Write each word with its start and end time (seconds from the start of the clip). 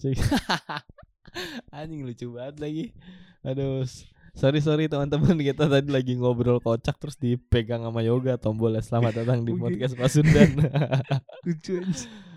Anjing 1.76 2.08
lucu 2.08 2.26
banget 2.32 2.56
lagi. 2.58 2.84
Aduh. 3.44 3.84
Sorry 4.30 4.62
sorry 4.62 4.86
teman-teman 4.86 5.34
kita 5.52 5.66
tadi 5.66 5.90
lagi 5.90 6.14
ngobrol 6.14 6.62
kocak 6.62 6.96
terus 7.02 7.18
dipegang 7.18 7.82
sama 7.82 8.00
yoga 8.06 8.38
tombolnya 8.38 8.78
selamat 8.78 9.22
datang 9.22 9.42
di 9.42 9.52
podcast 9.60 9.98
Pasundan. 9.98 10.70
Lucu 11.42 11.82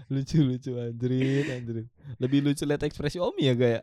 lucu 0.10 0.38
lucu 0.41 0.71
anjrit 0.76 1.47
anjrit. 1.54 1.88
Lebih 2.18 2.39
lucu 2.44 2.65
lihat 2.65 2.81
ekspresi 2.84 3.22
Omi 3.22 3.47
ya 3.47 3.54
gaya. 3.54 3.80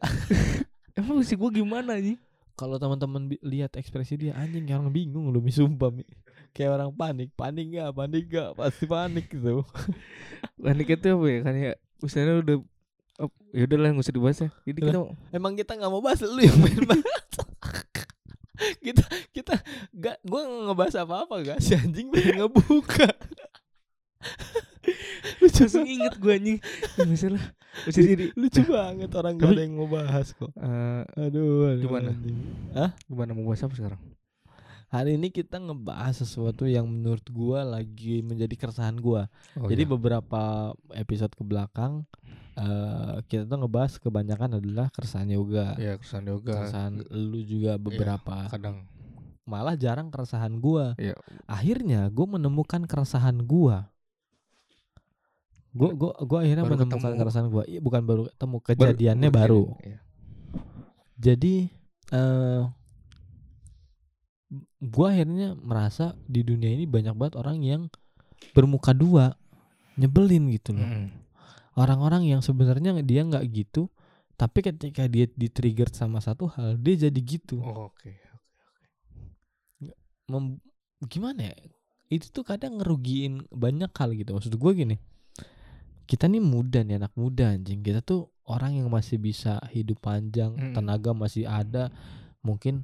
Emang 0.99 1.23
sih 1.23 1.39
gue 1.39 1.51
gimana 1.55 1.97
nih? 1.97 2.19
Kalau 2.59 2.77
teman-teman 2.77 3.31
lihat 3.41 3.79
ekspresi 3.79 4.19
dia 4.21 4.37
anjing 4.37 4.69
orang 4.69 4.93
bingung 4.93 5.31
lu 5.31 5.41
mi 5.41 5.55
sumpah 5.55 5.89
mi. 5.89 6.05
Kayak 6.51 6.83
orang 6.83 6.91
panik, 6.93 7.31
panik 7.39 7.79
gak, 7.79 7.95
panik 7.95 8.25
gak, 8.27 8.59
pasti 8.59 8.85
panik 8.91 9.31
gitu. 9.31 9.63
Panik 10.59 10.99
itu 10.99 11.09
apa 11.15 11.27
ya? 11.31 11.39
Kan 11.47 11.55
ya 11.57 11.73
udah 12.43 12.59
oh, 13.21 13.31
ya 13.53 13.63
udah 13.69 13.79
lah 13.79 13.89
nggak 13.93 14.05
usah 14.05 14.17
dibahas 14.17 14.39
ya. 14.41 14.51
Jadi 14.65 14.79
kita 14.81 14.99
Emang 15.31 15.53
kita 15.55 15.73
nggak 15.77 15.91
mau 15.93 16.03
bahas 16.03 16.21
lu 16.25 16.41
yang 16.41 16.59
main 16.59 16.81
bahas. 16.89 17.05
kita 18.85 19.05
kita 19.33 19.55
gak 19.97 20.21
gua 20.21 20.45
nggak 20.45 20.65
ngebahas 20.69 20.95
apa-apa 21.05 21.35
gak 21.41 21.59
si 21.65 21.73
anjing 21.73 22.13
pengen 22.13 22.45
ngebuka. 22.45 23.09
lucu 25.41 25.65
langsung 25.65 25.89
inget 25.89 26.15
gue 26.21 26.33
anjing. 26.33 26.59
Ya, 26.97 27.05
misalnya 27.09 27.43
bisa 27.89 28.01
jadi 28.05 28.25
lucu 28.37 28.61
banget 28.69 29.11
orang 29.17 29.35
gak 29.41 29.51
ada 29.57 29.63
yang 29.65 29.75
mau 29.81 29.89
bahas 29.89 30.37
kok. 30.37 30.53
eh, 30.53 31.03
Aduh, 31.17 31.73
aduh 31.73 31.89
Gimana? 31.89 32.13
anjing. 32.13 32.37
gimana 33.09 33.31
mau 33.33 33.49
bahas 33.49 33.65
apa 33.65 33.75
sekarang? 33.77 34.01
Hari 34.91 35.15
ini 35.23 35.31
kita 35.31 35.63
ngebahas 35.63 36.19
sesuatu 36.19 36.67
yang 36.67 36.83
menurut 36.83 37.23
gua 37.31 37.63
lagi 37.63 38.27
menjadi 38.27 38.59
keresahan 38.59 38.99
gua. 38.99 39.31
Oh, 39.55 39.71
Jadi 39.71 39.87
iya. 39.87 39.91
beberapa 39.95 40.75
episode 40.99 41.31
ke 41.31 41.47
belakang 41.47 42.03
eh 42.61 43.17
kita 43.25 43.49
tuh 43.49 43.57
ngebahas 43.57 43.97
kebanyakan 43.97 44.61
adalah 44.61 44.93
keresahan 44.93 45.33
yoga. 45.33 45.73
ya 45.81 45.97
keresahan 45.97 46.27
yoga 46.29 46.53
Keresahan 46.61 46.93
lu 47.09 47.41
juga 47.41 47.81
beberapa. 47.81 48.47
kadang 48.53 48.85
Malah 49.49 49.75
jarang 49.75 50.13
keresahan 50.13 50.61
gua. 50.61 50.95
Iya. 50.95 51.17
Akhirnya 51.49 52.07
gua 52.13 52.37
menemukan 52.39 52.85
keresahan 52.87 53.41
gua. 53.43 53.89
Gua 55.73 55.91
gua 55.97 56.13
gua 56.23 56.39
akhirnya 56.45 56.63
Baru 56.63 56.75
menemukan 56.79 57.01
ketemu. 57.11 57.21
keresahan 57.25 57.49
gua. 57.49 57.65
Iya, 57.67 57.81
bukan 57.81 58.03
baru 58.05 58.23
ketemu, 58.31 58.57
kejadiannya 58.63 59.31
baru. 59.33 59.65
Iya. 59.83 59.99
Jadi 61.19 61.55
eh 62.13 62.63
gua 64.81 65.07
akhirnya 65.15 65.55
merasa 65.59 66.15
di 66.27 66.43
dunia 66.43 66.71
ini 66.71 66.85
banyak 66.87 67.15
banget 67.15 67.35
orang 67.39 67.59
yang 67.63 67.83
bermuka 68.55 68.91
dua, 68.95 69.35
nyebelin 69.99 70.51
gitu 70.51 70.75
loh. 70.75 70.85
Mm-mm. 70.87 71.07
Orang-orang 71.79 72.27
yang 72.27 72.43
sebenarnya 72.43 72.99
dia 73.03 73.23
nggak 73.23 73.45
gitu, 73.51 73.87
tapi 74.35 74.59
ketika 74.61 75.07
dia 75.07 75.31
di-trigger 75.31 75.93
sama 75.93 76.19
satu 76.19 76.51
hal, 76.51 76.75
dia 76.81 77.07
jadi 77.09 77.21
gitu. 77.21 77.63
Oh, 77.63 77.93
Oke. 77.93 78.19
Mem- 80.31 80.63
gimana 81.07 81.51
ya? 81.51 81.55
Itu 82.11 82.31
tuh 82.31 82.43
kadang 82.43 82.79
ngerugiin 82.79 83.47
banyak 83.51 83.91
hal 83.95 84.11
gitu. 84.15 84.35
Maksud 84.35 84.55
gua 84.59 84.75
gini. 84.75 84.99
Kita 86.07 86.27
nih 86.27 86.43
muda 86.43 86.83
nih 86.83 86.99
anak 86.99 87.15
muda 87.15 87.55
anjing. 87.55 87.87
Kita 87.87 88.03
tuh 88.03 88.35
orang 88.51 88.75
yang 88.83 88.91
masih 88.91 89.23
bisa 89.23 89.63
hidup 89.71 90.03
panjang, 90.03 90.51
Mm. 90.59 90.75
tenaga 90.75 91.15
masih 91.15 91.47
ada. 91.47 91.95
Mungkin 92.43 92.83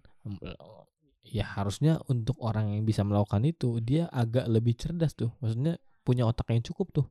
ya 1.26 1.42
harusnya 1.42 1.98
untuk 2.06 2.38
orang 2.38 2.70
yang 2.78 2.86
bisa 2.86 3.02
melakukan 3.02 3.42
itu 3.42 3.82
dia 3.82 4.06
agak 4.14 4.46
lebih 4.46 4.78
cerdas 4.78 5.18
tuh. 5.18 5.34
Maksudnya 5.42 5.74
punya 6.06 6.22
otak 6.22 6.54
yang 6.54 6.62
cukup 6.62 6.94
tuh 6.94 7.06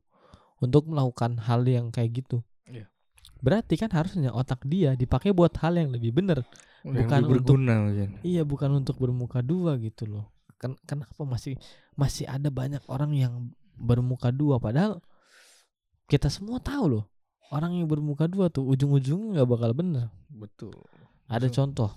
untuk 0.58 0.88
melakukan 0.88 1.36
hal 1.42 1.62
yang 1.64 1.88
kayak 1.90 2.24
gitu. 2.24 2.40
Iya. 2.64 2.88
Berarti 3.40 3.76
kan 3.76 3.92
harusnya 3.92 4.32
otak 4.32 4.64
dia 4.64 4.96
dipakai 4.96 5.30
buat 5.30 5.52
hal 5.60 5.76
yang 5.76 5.92
lebih. 5.92 6.12
Yang 6.12 6.46
Bukan 6.86 7.20
lebih 7.22 7.40
untuk- 7.42 7.58
mungkin. 7.60 8.08
Iya, 8.22 8.42
bukan 8.42 8.70
untuk 8.78 8.96
bermuka 8.96 9.42
dua 9.42 9.74
gitu 9.76 10.06
loh. 10.06 10.32
Ken 10.56 10.72
kenapa 10.88 11.20
masih 11.22 11.60
masih 11.92 12.24
ada 12.24 12.48
banyak 12.48 12.80
orang 12.88 13.12
yang 13.12 13.34
bermuka 13.76 14.32
dua 14.32 14.56
padahal 14.56 15.04
kita 16.08 16.32
semua 16.32 16.56
tahu 16.64 16.96
loh 16.96 17.04
orang 17.52 17.76
yang 17.76 17.84
bermuka 17.84 18.24
dua 18.24 18.48
tuh 18.48 18.64
ujung-ujungnya 18.64 19.36
nggak 19.36 19.48
bakal 19.52 19.70
bener. 19.76 20.08
Betul. 20.32 20.72
Ada 21.28 21.52
Maksud- 21.52 21.56
contoh. 21.60 21.90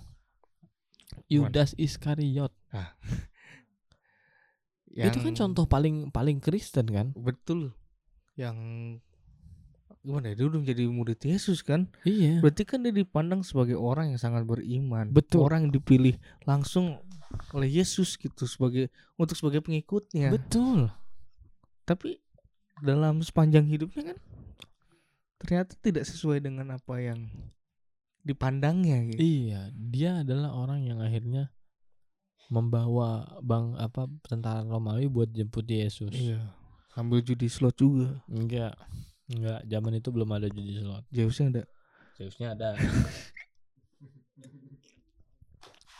Yudas 1.26 1.72
Iskariot. 1.74 2.52
Itu 4.90 5.18
kan 5.22 5.32
Yang- 5.32 5.38
contoh 5.38 5.64
paling 5.64 6.10
paling 6.10 6.42
Kristen 6.42 6.90
kan? 6.90 7.14
betul 7.14 7.72
yang 8.38 8.56
gimana 10.00 10.32
ya 10.32 10.34
dia 10.40 10.46
udah 10.48 10.60
menjadi 10.64 10.82
murid 10.88 11.20
Yesus 11.20 11.60
kan 11.60 11.84
Iya. 12.08 12.40
berarti 12.40 12.64
kan 12.64 12.80
dia 12.80 12.94
dipandang 12.94 13.44
sebagai 13.44 13.76
orang 13.76 14.16
yang 14.16 14.20
sangat 14.20 14.48
beriman 14.48 15.12
Betul. 15.12 15.44
orang 15.44 15.68
yang 15.68 15.74
dipilih 15.76 16.16
langsung 16.48 16.96
oleh 17.52 17.68
Yesus 17.68 18.16
gitu 18.16 18.48
sebagai 18.48 18.88
untuk 19.20 19.36
sebagai 19.36 19.60
pengikutnya 19.60 20.32
Betul. 20.32 20.88
tapi 21.84 22.16
dalam 22.80 23.20
sepanjang 23.20 23.68
hidupnya 23.68 24.14
kan 24.14 24.18
ternyata 25.36 25.76
tidak 25.84 26.08
sesuai 26.08 26.40
dengan 26.40 26.76
apa 26.76 26.96
yang 27.00 27.28
dipandangnya 28.20 29.00
gitu. 29.08 29.20
Iya, 29.20 29.72
dia 29.72 30.20
adalah 30.20 30.52
orang 30.52 30.84
yang 30.84 31.00
akhirnya 31.00 31.48
membawa 32.52 33.24
bang 33.40 33.72
apa 33.80 34.04
tentara 34.20 34.60
Romawi 34.60 35.08
buat 35.08 35.32
jemput 35.32 35.64
Yesus. 35.64 36.12
iya 36.12 36.52
sambil 37.00 37.24
judi 37.24 37.48
slot 37.48 37.80
juga 37.80 38.20
Enggak. 38.28 38.76
Enggak, 39.32 39.64
zaman 39.64 39.92
itu 39.96 40.08
belum 40.12 40.28
ada 40.36 40.52
judi 40.52 40.76
slot. 40.76 41.08
Zeusnya 41.08 41.48
ada 41.48 41.64
Zeusnya 42.20 42.52
ada. 42.52 42.76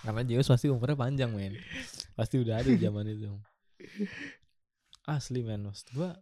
Karena 0.04 0.20
Zeus 0.28 0.48
pasti 0.52 0.68
umurnya 0.68 0.96
panjang, 1.00 1.32
men. 1.32 1.56
Pasti 2.12 2.36
udah 2.36 2.60
ada 2.60 2.68
di 2.68 2.76
zaman 2.76 3.08
itu. 3.08 3.32
Asli, 5.08 5.40
men. 5.40 5.64
Maksud 5.64 5.96
gua 5.96 6.12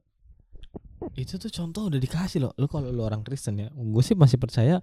itu 1.19 1.35
tuh 1.39 1.51
contoh 1.51 1.91
udah 1.91 1.99
dikasih 1.99 2.47
loh. 2.47 2.55
Lu 2.55 2.71
kalau 2.71 2.95
lu 2.95 3.03
orang 3.03 3.27
Kristen 3.27 3.59
ya, 3.59 3.71
gue 3.75 4.03
sih 4.03 4.15
masih 4.15 4.39
percaya 4.39 4.79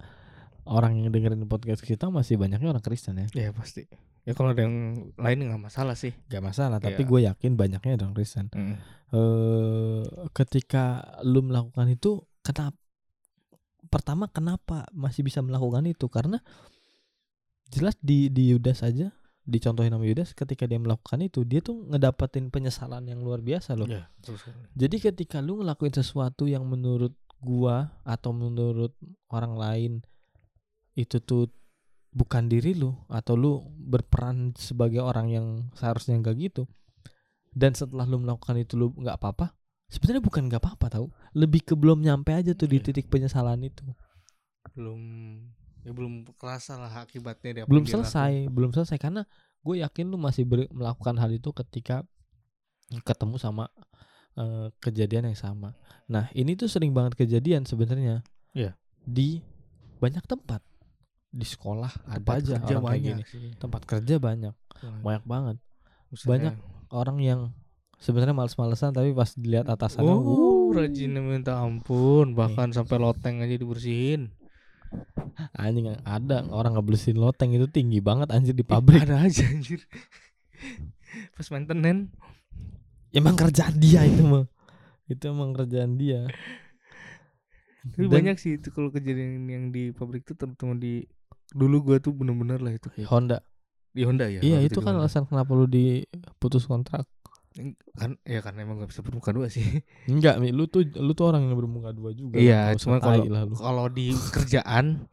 orang 0.68 1.00
yang 1.00 1.08
dengerin 1.12 1.48
podcast 1.48 1.80
kita 1.80 2.12
masih 2.12 2.36
banyaknya 2.36 2.68
orang 2.72 2.84
Kristen 2.84 3.16
ya. 3.22 3.28
ya 3.32 3.50
pasti 3.54 3.86
ya 4.26 4.34
kalau 4.34 4.50
ada 4.50 4.66
yang 4.66 4.76
lain 5.14 5.38
nggak 5.46 5.62
masalah 5.62 5.94
sih 5.94 6.10
Gak 6.26 6.42
masalah, 6.42 6.76
tapi 6.76 7.00
Iya. 7.00 7.08
gue 7.08 7.20
yakin 7.30 7.52
banyaknya 7.54 7.94
orang 7.96 8.12
Kristen. 8.12 8.50
Mm. 8.50 8.74
eh 9.08 10.02
ketika 10.34 10.84
lu 11.22 11.40
melakukan 11.40 11.86
itu 11.88 12.18
kenapa 12.42 12.74
pertama 13.86 14.26
kenapa 14.26 14.82
masih 14.92 15.22
bisa 15.22 15.38
melakukan 15.40 15.86
itu 15.86 16.10
karena 16.10 16.42
jelas 17.68 17.94
di 17.98 18.26
di 18.28 18.50
Yudas 18.50 18.82
aja 18.82 19.14
dicontohin 19.42 19.94
sama 19.94 20.02
Yudas 20.02 20.34
ketika 20.34 20.66
dia 20.66 20.74
melakukan 20.76 21.22
itu 21.22 21.46
dia 21.46 21.62
tuh 21.62 21.86
ngedapetin 21.86 22.50
penyesalan 22.50 23.06
yang 23.06 23.22
luar 23.22 23.38
biasa 23.38 23.78
loh 23.78 23.86
Ya, 23.86 24.10
betul 24.18 24.42
sekali. 24.42 24.58
jadi 24.74 24.96
ketika 25.00 25.38
lu 25.38 25.62
ngelakuin 25.62 25.94
sesuatu 25.94 26.50
yang 26.50 26.66
menurut 26.66 27.14
gua 27.38 27.94
atau 28.02 28.34
menurut 28.34 28.90
orang 29.30 29.54
lain 29.54 29.92
itu 30.94 31.22
tuh 31.22 31.46
bukan 32.16 32.48
diri 32.48 32.72
lu 32.72 32.96
atau 33.12 33.36
lu 33.36 33.52
berperan 33.76 34.56
sebagai 34.56 35.04
orang 35.04 35.28
yang 35.28 35.46
seharusnya 35.76 36.16
enggak 36.16 36.40
gitu 36.40 36.64
dan 37.52 37.76
setelah 37.76 38.08
lu 38.08 38.16
melakukan 38.18 38.56
itu 38.56 38.72
lu 38.74 38.88
nggak 38.96 39.20
apa-apa 39.20 39.52
sebenarnya 39.86 40.24
bukan 40.24 40.48
nggak 40.48 40.64
apa-apa 40.64 40.86
tahu 40.90 41.06
lebih 41.36 41.60
ke 41.62 41.74
belum 41.76 42.00
nyampe 42.00 42.32
aja 42.32 42.56
tuh 42.56 42.66
di 42.66 42.80
Iya. 42.80 42.90
titik 42.90 43.06
penyesalan 43.06 43.60
itu. 43.62 43.84
Belum 44.74 44.98
ya 45.86 45.94
belum 45.94 46.26
kerasa 46.34 46.74
lah 46.74 46.90
akibatnya 46.98 47.62
belum 47.68 47.86
selesai 47.86 48.50
belum 48.50 48.74
selesai. 48.74 48.98
Karena 48.98 49.22
gue 49.62 49.78
yakin 49.78 50.10
lu 50.10 50.18
masih 50.18 50.42
ber- 50.42 50.66
melakukan 50.74 51.14
hal 51.16 51.30
itu 51.30 51.52
ketika 51.54 52.02
ketemu 53.04 53.36
sama 53.38 53.70
eh, 54.34 54.68
kejadian 54.80 55.30
yang 55.30 55.38
sama. 55.38 55.78
Nah 56.08 56.28
ini 56.32 56.56
tuh 56.56 56.66
sering 56.66 56.90
banget 56.90 57.14
kejadian 57.14 57.62
sebenarnya. 57.62 58.24
Iya. 58.50 58.72
di 59.06 59.38
banyak 60.00 60.24
tempat 60.26 60.64
di 61.36 61.44
sekolah 61.44 61.92
lakukan. 62.08 62.16
ada 62.16 62.30
aja 62.32 62.52
kerja 62.56 62.56
orang 62.56 62.64
kayak 62.64 62.82
banyak. 62.82 63.16
gini. 63.20 63.24
Sih. 63.28 63.48
tempat 63.60 63.82
kerja 63.84 64.14
banyak. 64.16 64.54
Banyak. 65.04 65.22
Banget. 65.24 65.56
Misalnya, 66.08 66.32
banyak 66.32 66.54
orang 66.88 67.18
yang 67.20 67.40
sebenarnya 67.96 68.32
males-malesan 68.32 68.92
tapi 68.92 69.12
pas 69.12 69.32
dilihat 69.32 69.68
atasannya 69.68 70.08
Oh, 70.08 70.20
wuh, 70.20 70.68
rajinnya 70.72 71.20
minta 71.20 71.60
ampun, 71.60 72.32
bahkan 72.32 72.72
sampai 72.72 72.96
loteng 72.96 73.44
aja 73.44 73.52
dibersihin. 73.52 74.32
anjing 75.52 75.92
ada 76.06 76.46
orang 76.48 76.78
ngebersihin 76.78 77.18
loteng 77.18 77.52
itu 77.52 77.66
tinggi 77.68 77.98
banget 78.00 78.32
anjir 78.32 78.54
di 78.54 78.64
pabrik. 78.64 79.04
Ada 79.04 79.28
aja 79.28 79.44
anjir. 79.44 79.82
Pas 81.34 81.48
maintenance. 81.50 82.08
Emang 83.12 83.34
kerjaan 83.34 83.76
dia 83.76 84.04
itu 84.04 84.22
mah. 84.24 84.46
Itu 85.06 85.30
emang 85.30 85.52
kerjaan 85.52 85.98
dia. 85.98 86.26
Tapi 87.86 88.06
Dan- 88.06 88.14
banyak 88.14 88.36
sih 88.36 88.58
itu 88.58 88.68
kalau 88.70 88.90
kejadian 88.90 89.46
yang 89.46 89.64
di 89.70 89.94
pabrik 89.94 90.26
itu 90.26 90.34
terutama 90.34 90.74
di 90.74 91.06
dulu 91.54 91.76
gua 91.82 91.96
tuh 92.00 92.10
bener-bener 92.10 92.58
lah 92.58 92.72
itu 92.74 92.88
kayak 92.90 93.06
Honda 93.06 93.38
di 93.92 94.02
Honda 94.02 94.26
ya. 94.26 94.40
iya 94.40 94.58
waktu 94.60 94.68
itu 94.72 94.78
kan 94.80 94.98
Honda. 94.98 95.06
alasan 95.06 95.24
kenapa 95.24 95.50
lu 95.52 95.66
diputus 95.66 96.64
kontrak 96.64 97.06
kan 97.96 98.20
ya 98.28 98.44
karena 98.44 98.68
emang 98.68 98.84
gak 98.84 98.92
bisa 98.92 99.00
bermuka 99.00 99.32
dua 99.32 99.48
sih 99.48 99.64
Enggak, 100.12 100.36
Mi, 100.36 100.52
lu 100.52 100.68
tuh 100.68 100.84
lu 100.92 101.16
tuh 101.16 101.32
orang 101.32 101.48
yang 101.48 101.56
bermuka 101.56 101.88
dua 101.90 102.12
juga. 102.12 102.36
iya 102.36 102.76
cuma 102.76 103.00
kalau 103.00 103.24
kalau 103.56 103.86
di 103.88 104.12
kerjaan 104.12 105.08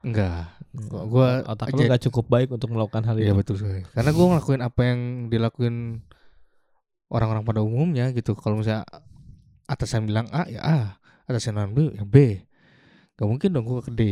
enggak. 0.00 0.54
Kok 0.68 1.04
gua 1.10 1.42
otak 1.44 1.74
lu 1.74 1.84
gak 1.84 2.02
cukup 2.08 2.24
baik 2.30 2.48
untuk 2.48 2.70
melakukan 2.70 3.02
hal 3.04 3.18
Iya 3.18 3.34
itu. 3.34 3.40
betul 3.44 3.54
sekali. 3.60 3.82
Karena 3.92 4.10
gue 4.14 4.24
ngelakuin 4.30 4.62
apa 4.62 4.80
yang 4.86 5.00
dilakuin 5.26 5.76
orang-orang 7.10 7.42
pada 7.44 7.60
umumnya 7.60 8.08
gitu. 8.14 8.32
Kalau 8.38 8.60
misalnya 8.60 8.86
atasan 9.66 10.06
bilang 10.06 10.30
A 10.30 10.46
ya 10.46 10.60
A, 10.62 10.78
atasan 11.26 11.56
bilang 11.58 11.72
B 11.74 11.78
ya 11.92 12.04
B. 12.06 12.16
Gak 13.18 13.26
mungkin 13.28 13.48
dong 13.52 13.66
gue 13.66 13.80
ke 13.82 13.92
D. 13.92 14.02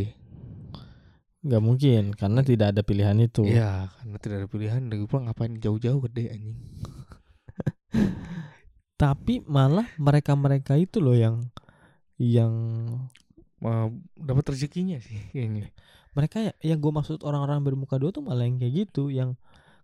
Nggak 1.46 1.62
mungkin 1.62 2.02
karena 2.18 2.40
tidak 2.42 2.74
ada 2.74 2.82
pilihan 2.82 3.16
itu. 3.22 3.46
Iya, 3.46 3.86
karena 4.02 4.16
tidak 4.18 4.36
ada 4.42 4.48
pilihan. 4.50 4.80
Dan 4.90 4.96
gue 5.06 5.08
ngapain 5.08 5.52
jauh-jauh 5.62 6.00
ke 6.02 6.08
D 6.10 6.18
anjing. 6.26 6.58
Tapi 9.02 9.44
malah 9.46 9.86
mereka-mereka 9.96 10.74
itu 10.74 10.98
loh 10.98 11.14
yang 11.14 11.46
yang 12.18 12.52
Mau 13.56 13.88
dapat 14.20 14.52
rezekinya 14.52 15.00
sih 15.00 15.16
kayaknya. 15.32 15.72
mereka 16.12 16.44
ya, 16.44 16.52
yang 16.60 16.80
gue 16.80 16.92
maksud 16.92 17.24
orang-orang 17.24 17.64
bermuka 17.64 17.96
dua 17.96 18.12
tuh 18.12 18.24
malah 18.24 18.44
yang 18.44 18.60
kayak 18.60 18.88
gitu 18.88 19.08
yang 19.08 19.36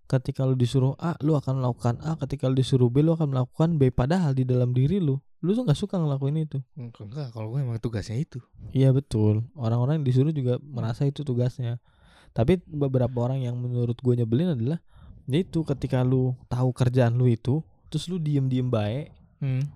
ketika 0.08 0.44
lu 0.44 0.56
disuruh 0.56 0.92
A 1.00 1.16
lu 1.24 1.36
akan 1.36 1.60
melakukan 1.60 1.96
A 2.04 2.20
ketika 2.20 2.52
lu 2.52 2.56
disuruh 2.60 2.92
B 2.92 3.00
lu 3.00 3.16
akan 3.16 3.32
melakukan 3.32 3.80
B 3.80 3.88
padahal 3.88 4.36
di 4.36 4.44
dalam 4.44 4.76
diri 4.76 5.00
lu 5.00 5.16
lu 5.42 5.52
tuh 5.52 5.62
nggak 5.62 5.74
suka 5.76 5.94
ngelakuin 5.96 6.38
itu 6.40 6.58
Enggak, 6.72 7.02
enggak 7.04 7.28
kalau 7.30 7.50
gue 7.50 7.60
emang 7.60 7.76
tugasnya 7.76 8.16
itu. 8.16 8.38
iya 8.70 8.88
betul 8.88 9.42
orang-orang 9.54 9.98
yang 9.98 10.06
disuruh 10.06 10.30
juga 10.30 10.56
merasa 10.58 11.02
itu 11.02 11.20
tugasnya 11.20 11.82
tapi 12.30 12.62
beberapa 12.62 13.12
orang 13.20 13.42
yang 13.42 13.54
menurut 13.54 13.94
gue 13.94 14.14
nyebelin 14.14 14.54
adalah 14.54 14.78
ya 15.24 15.38
itu 15.38 15.62
ketika 15.64 16.00
lu 16.00 16.32
tahu 16.46 16.70
kerjaan 16.70 17.12
lu 17.12 17.26
itu 17.26 17.58
terus 17.88 18.06
lu 18.06 18.16
diem-diem 18.16 18.66
baik 18.66 19.10
Hmm. 19.36 19.66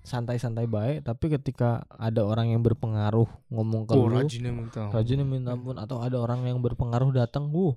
santai-santai 0.00 0.64
baik 0.64 1.04
tapi 1.04 1.28
ketika 1.30 1.68
ada 1.92 2.22
orang 2.22 2.48
yang 2.48 2.62
berpengaruh 2.62 3.28
ngomong 3.48 3.84
ke 3.84 3.92
Oh, 3.92 4.06
lu 4.06 4.16
rajinnya 4.16 4.48
minta. 4.50 4.88
rajinnya 4.88 5.22
minta 5.22 5.52
ampun 5.52 5.76
atau 5.76 5.98
ada 5.98 6.16
orang 6.16 6.42
yang 6.42 6.58
berpengaruh 6.58 7.10
datang 7.10 7.50
wuh 7.50 7.76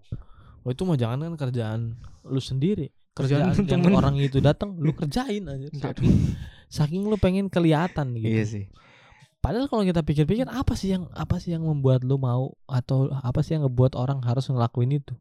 oh, 0.57 0.69
itu 0.69 0.81
mah 0.81 0.95
jangan 0.95 1.19
kan 1.19 1.35
kerjaan 1.37 1.79
lu 2.23 2.39
sendiri 2.39 2.93
Kerjaan 3.11 3.51
kerjaan, 3.51 3.67
yang 3.67 3.83
temen. 3.83 3.91
orang 3.93 4.15
itu 4.15 4.39
datang 4.39 4.77
lu 4.77 4.93
kerjain 4.93 5.43
aja 5.43 5.67
saking 6.69 7.03
lu 7.03 7.17
pengen 7.17 7.45
kelihatan 7.47 8.13
gitu 8.13 8.29
Iya 8.29 8.45
sih. 8.45 8.65
padahal 9.39 9.65
kalau 9.65 9.81
kita 9.81 9.99
pikir-pikir 9.99 10.45
apa 10.45 10.73
sih 10.73 10.89
yang 10.89 11.09
apa 11.11 11.37
sih 11.37 11.49
yang 11.49 11.63
membuat 11.63 12.01
lu 12.01 12.15
mau 12.15 12.53
atau 12.65 13.09
apa 13.11 13.39
sih 13.39 13.53
yang 13.53 13.63
ngebuat 13.63 13.93
orang 13.93 14.21
harus 14.21 14.45
ngelakuin 14.45 14.95
itu 14.95 15.15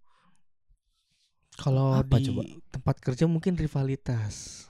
Kalau 1.54 1.98
di 2.02 2.22
coba? 2.24 2.42
tempat 2.70 2.96
kerja 3.00 3.24
mungkin 3.24 3.54
rivalitas. 3.54 4.66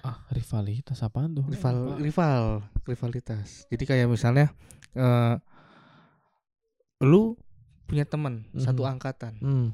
ah 0.00 0.24
rivalitas 0.30 0.96
apaan 1.00 1.34
tuh 1.34 1.44
rival 1.44 1.98
rival 1.98 2.64
rivalitas 2.84 3.68
jadi 3.68 3.84
kayak 3.84 4.08
misalnya 4.08 4.48
eh 4.94 5.36
lu 7.00 7.36
punya 7.84 8.04
teman 8.04 8.48
satu 8.54 8.80
Mhm. 8.80 8.90
angkatan 8.90 9.34
hmm. 9.36 9.68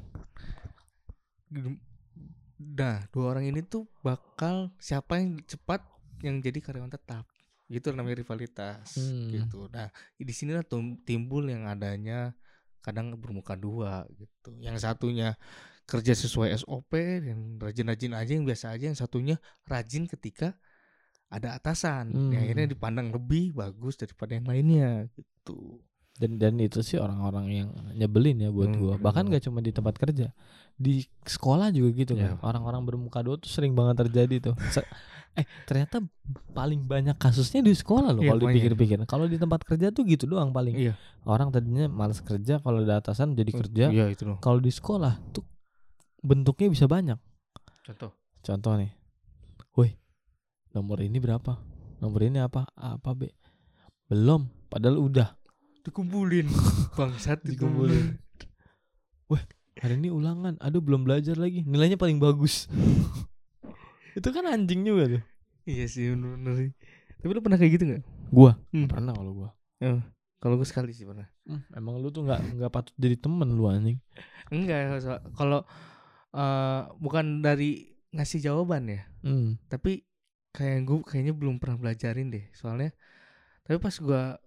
nah 2.59 3.07
dua 3.07 3.25
orang 3.29 3.45
ini 3.45 3.61
tuh 3.61 3.87
bakal 4.01 4.75
siapa 4.77 5.15
yang 5.15 5.39
cepat 5.43 5.79
yang 6.21 6.39
jadi 6.39 6.57
karyawan 6.57 6.89
tetap 6.89 7.25
gitu 7.67 7.91
namanya 7.91 8.17
rivalitas 8.17 8.95
Hmm. 8.95 9.27
gitu 9.29 9.67
nah 9.67 9.87
di 10.15 10.31
sinilah 10.31 10.63
timbul 11.03 11.43
yang 11.43 11.65
adanya 11.65 12.31
kadang 12.79 13.11
bermuka 13.13 13.53
dua 13.53 14.07
gitu 14.13 14.55
yang 14.57 14.77
satunya 14.77 15.35
kerja 15.83 16.13
sesuai 16.13 16.55
SOP 16.57 16.91
dan 16.95 17.57
rajin-rajin 17.57 18.13
aja 18.13 18.31
yang 18.31 18.43
biasa 18.43 18.71
aja 18.71 18.87
yang 18.87 18.95
satunya 18.95 19.35
rajin 19.63 20.03
ketika 20.05 20.55
ada 21.27 21.53
atasan 21.53 22.07
Hmm. 22.09 22.31
yang 22.31 22.41
akhirnya 22.41 22.67
dipandang 22.69 23.11
lebih 23.11 23.51
bagus 23.51 23.95
daripada 23.95 24.31
yang 24.31 24.47
lainnya 24.47 25.11
gitu 25.11 25.83
dan 26.17 26.39
dan 26.39 26.55
itu 26.57 26.79
sih 26.81 26.97
orang-orang 26.97 27.45
yang 27.53 27.69
nyebelin 27.93 28.41
ya 28.41 28.49
buat 28.49 28.71
Hmm, 28.71 28.79
gua 28.79 28.93
bahkan 28.97 29.27
banget. 29.27 29.37
gak 29.37 29.51
cuma 29.51 29.59
di 29.59 29.69
tempat 29.69 29.95
kerja 29.95 30.31
di 30.73 31.03
sekolah 31.21 31.69
juga 31.69 31.89
gitu 31.93 32.15
Iya. 32.15 32.39
kan 32.39 32.47
orang-orang 32.47 32.87
bermuka 32.87 33.19
dua 33.19 33.35
tuh 33.35 33.51
sering 33.51 33.75
banget 33.75 34.07
terjadi 34.07 34.49
tuh 34.49 34.55
eh 35.37 35.45
ternyata 35.69 36.01
paling 36.51 36.89
banyak 36.89 37.13
kasusnya 37.21 37.61
di 37.61 37.77
sekolah 37.77 38.09
loh 38.09 38.25
Iya, 38.25 38.33
kalau 38.33 38.41
dipikir-pikir. 38.49 38.97
Kalau 39.05 39.25
di 39.29 39.37
tempat 39.37 39.61
kerja 39.61 39.93
tuh 39.93 40.01
gitu 40.09 40.25
doang 40.25 40.49
paling. 40.49 40.73
Iya. 40.73 40.93
Orang 41.29 41.53
tadinya 41.53 41.85
malas 41.85 42.25
kerja 42.25 42.57
kalau 42.57 42.81
ada 42.81 42.97
atasan 42.97 43.37
jadi 43.37 43.51
kerja. 43.53 43.85
iya 43.93 44.09
itu 44.09 44.25
loh 44.25 44.41
kalau 44.41 44.57
di 44.57 44.73
sekolah 44.73 45.21
tuh 45.29 45.45
bentuknya 46.25 46.73
bisa 46.73 46.89
banyak. 46.89 47.21
Contoh? 47.85 48.11
Contoh 48.41 48.73
nih. 48.81 48.91
Woi 49.77 49.93
nomor 50.73 51.05
ini 51.05 51.21
berapa? 51.21 51.61
Nomor 52.01 52.19
ini 52.25 52.41
apa? 52.41 52.65
A, 52.73 52.97
apa 52.97 53.13
B? 53.13 53.29
Belum 54.09 54.49
padahal 54.73 54.97
udah. 54.97 55.37
Dikumpulin. 55.85 56.49
Bangsat 56.97 57.45
Dikumpulin. 57.45 58.17
hari 59.77 59.93
ini 60.01 60.09
ulangan. 60.09 60.57
Aduh 60.57 60.81
belum 60.81 61.05
belajar 61.05 61.37
lagi. 61.37 61.61
Nilainya 61.61 62.01
paling 62.01 62.17
bagus 62.17 62.65
itu 64.17 64.29
kan 64.33 64.49
anjing 64.49 64.81
juga 64.81 65.03
tuh. 65.17 65.23
Iya 65.69 65.85
sih 65.85 66.09
bener-bener 66.09 66.53
sih. 66.57 66.69
tapi 67.17 67.31
lu 67.33 67.41
pernah 67.41 67.57
kayak 67.61 67.71
gitu 67.77 67.83
nggak? 67.85 68.03
Gua? 68.33 68.51
Hmm. 68.73 68.89
pernah 68.89 69.13
kalau 69.13 69.31
gua. 69.33 69.49
Eh, 69.77 70.01
kalau 70.41 70.55
gue 70.57 70.67
sekali 70.69 70.93
sih 70.93 71.05
pernah. 71.05 71.29
Emang 71.73 72.01
lu 72.01 72.09
tuh 72.09 72.25
nggak 72.25 72.57
nggak 72.57 72.71
patut 72.73 72.95
jadi 72.97 73.17
temen 73.17 73.53
lu 73.53 73.69
anjing. 73.69 74.01
Enggak 74.49 75.01
kalau 75.37 75.61
eh, 76.33 76.81
bukan 76.97 77.45
dari 77.45 77.93
ngasih 78.13 78.41
jawaban 78.41 78.89
ya. 78.89 79.01
Hmm. 79.27 79.59
tapi 79.67 80.07
kayak 80.55 80.87
gue 80.87 80.97
kayaknya 81.03 81.33
belum 81.35 81.61
pernah 81.61 81.77
belajarin 81.77 82.33
deh. 82.33 82.45
Soalnya 82.57 82.93
tapi 83.65 83.77
pas 83.77 83.93
gua 84.01 84.37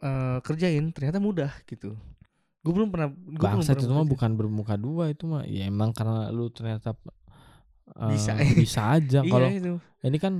eh, 0.00 0.38
kerjain 0.40 0.84
ternyata 0.96 1.20
mudah 1.20 1.52
gitu. 1.68 1.96
Gue 2.60 2.72
belum 2.76 2.92
pernah 2.92 3.08
gua 3.12 3.56
belum 3.56 3.64
bangsat 3.64 3.80
pernah 3.80 3.88
itu 3.88 3.96
mah 3.96 4.08
bukan 4.08 4.30
bermuka 4.36 4.74
dua 4.76 5.12
itu 5.12 5.24
mah. 5.28 5.44
Ya 5.48 5.68
emang 5.68 5.96
karena 5.96 6.28
lu 6.28 6.52
ternyata 6.52 6.96
Bisa. 8.08 8.32
bisa 8.54 8.80
aja. 8.94 9.20
Iya 9.26 9.30
kalau 9.30 9.48
itu. 9.48 9.74
ini 10.02 10.18
kan 10.18 10.34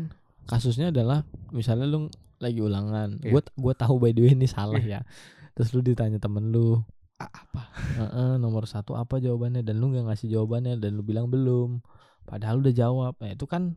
kasusnya 0.44 0.90
adalah 0.90 1.22
misalnya 1.50 1.86
lu 1.86 2.06
lagi 2.38 2.58
ulangan 2.58 3.20
Iya. 3.20 3.30
gua 3.30 3.42
gua 3.54 3.74
tahu 3.74 3.98
by 3.98 4.10
the 4.10 4.22
way 4.22 4.32
ini 4.32 4.46
salah 4.46 4.80
ya. 4.80 5.04
Terus 5.52 5.70
lu 5.72 5.80
ditanya 5.80 6.16
temen 6.16 6.48
lu 6.48 6.80
"Ah, 7.16 7.28
apa? 7.28 7.68
"Heeh, 8.00 8.32
nomor 8.36 8.64
satu 8.64 8.94
apa 8.94 9.18
jawabannya? 9.18 9.60
Dan 9.60 9.76
lu 9.76 9.92
nggak 9.92 10.08
ngasih 10.08 10.30
jawabannya 10.30 10.80
dan 10.80 10.96
lu 10.96 11.02
bilang 11.02 11.28
belum. 11.28 11.84
Padahal 12.24 12.58
udah 12.58 12.72
jawab. 12.72 13.12
Nah, 13.18 13.30
itu 13.30 13.44
kan 13.44 13.76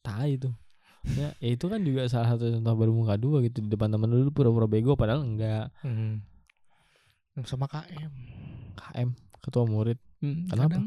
tai 0.00 0.38
itu. 0.38 0.54
Ya, 1.02 1.32
ya 1.40 1.48
itu 1.50 1.64
kan 1.64 1.80
juga 1.80 2.04
salah 2.06 2.30
satu 2.30 2.46
contoh 2.46 2.74
bermuka 2.76 3.16
dua 3.16 3.40
gitu 3.40 3.58
di 3.58 3.68
depan 3.68 3.88
temen 3.88 4.06
lu 4.06 4.22
lu 4.22 4.30
pura-pura 4.30 4.68
bego 4.68 4.94
padahal 4.94 5.24
enggak. 5.24 5.72
Hmm. 5.80 6.22
sama 7.42 7.64
KM 7.66 8.12
KM 8.76 9.08
ketua 9.40 9.64
murid. 9.64 9.96
Hmm, 10.20 10.44
Kenapa? 10.46 10.76
kadang, 10.76 10.86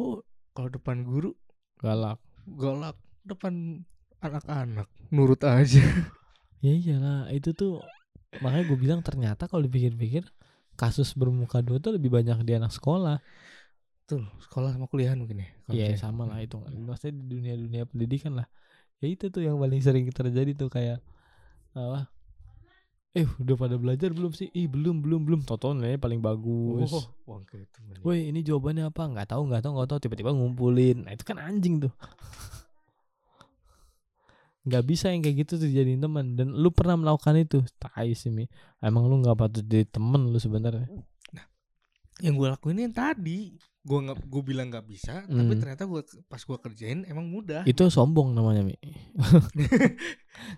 oh 0.00 0.22
kalau 0.56 0.68
depan 0.72 1.04
guru? 1.04 1.36
Galak. 1.80 2.20
Galak. 2.48 2.96
Depan 3.26 3.84
anak-anak. 4.22 4.88
Nurut 5.12 5.42
aja. 5.44 5.82
Ya 6.64 6.72
iyalah 6.72 7.28
itu 7.36 7.52
tuh 7.52 7.84
makanya 8.40 8.64
gue 8.64 8.78
bilang 8.80 9.00
ternyata 9.04 9.44
kalau 9.44 9.60
dipikir-pikir 9.68 10.24
kasus 10.74 11.12
bermuka 11.12 11.60
dua 11.60 11.78
tuh 11.78 11.94
lebih 11.94 12.08
banyak 12.08 12.42
di 12.48 12.56
anak 12.56 12.72
sekolah. 12.72 13.20
Tuh 14.08 14.24
sekolah 14.40 14.72
sama 14.72 14.88
kuliahan 14.88 15.20
mungkin 15.20 15.44
ya 15.44 15.48
Iya 15.68 16.00
sama 16.00 16.24
lah 16.24 16.40
itu. 16.40 16.56
Maksudnya 16.56 17.22
di 17.22 17.24
dunia 17.28 17.54
dunia 17.60 17.82
pendidikan 17.84 18.40
lah. 18.40 18.48
Ya 19.04 19.12
itu 19.12 19.28
tuh 19.28 19.44
yang 19.44 19.60
paling 19.60 19.78
sering 19.84 20.08
terjadi 20.08 20.56
tuh 20.56 20.72
kayak 20.72 21.04
apa 21.76 22.08
eh 23.16 23.24
udah 23.40 23.56
pada 23.56 23.80
belajar 23.80 24.12
belum 24.12 24.36
sih? 24.36 24.52
Ih 24.52 24.68
belum 24.68 25.00
belum 25.00 25.24
belum. 25.24 25.40
Toto 25.48 25.72
nilainya 25.72 25.96
paling 25.96 26.20
bagus. 26.20 26.92
Oh 26.92 27.08
wah 27.24 27.40
Woi 28.04 28.28
ini 28.28 28.44
jawabannya 28.44 28.92
apa? 28.92 29.08
Nggak 29.08 29.32
tahu 29.32 29.48
nggak 29.48 29.62
tahu 29.64 29.72
nggak 29.80 29.88
tahu. 29.88 29.98
Tiba-tiba 30.04 30.30
ngumpulin. 30.36 31.08
Nah 31.08 31.16
itu 31.16 31.24
kan 31.24 31.40
anjing 31.40 31.80
tuh. 31.80 31.92
Nggak 34.66 34.82
bisa 34.82 35.14
yang 35.14 35.22
kayak 35.22 35.46
gitu 35.46 35.62
tuh 35.62 35.70
jadiin 35.70 36.02
teman. 36.02 36.34
Dan 36.34 36.50
lu 36.50 36.74
pernah 36.74 36.98
melakukan 36.98 37.38
itu? 37.38 37.62
Tai 37.78 38.10
sih 38.18 38.34
mi. 38.34 38.50
Emang 38.82 39.06
lu 39.06 39.22
nggak 39.22 39.38
patut 39.38 39.62
jadi 39.62 39.86
temen 39.86 40.26
lu 40.34 40.42
sebenarnya 40.42 40.90
yang 42.18 42.34
gue 42.34 42.48
lakuin 42.48 42.80
yang 42.80 42.94
tadi. 42.94 43.56
Gue 43.86 44.02
nggak 44.02 44.18
gue 44.18 44.42
bilang 44.42 44.66
nggak 44.66 44.82
bisa 44.84 45.22
tapi 45.22 45.46
Hmm. 45.46 45.60
ternyata 45.62 45.86
gue 45.86 46.00
pas 46.26 46.42
gue 46.42 46.58
kerjain 46.58 47.06
emang 47.06 47.22
mudah. 47.24 47.62
Itu 47.62 47.86
sombong 47.86 48.34
namanya 48.34 48.66
mi. 48.66 48.74